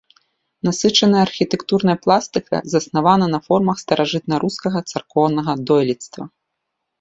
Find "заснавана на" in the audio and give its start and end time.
2.73-3.39